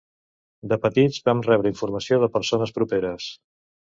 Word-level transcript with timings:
De 0.71 0.77
petits 0.85 1.19
vam 1.29 1.43
rebre 1.49 1.71
informació 1.75 2.19
de 2.25 2.31
persones 2.39 2.75
properes 2.79 3.31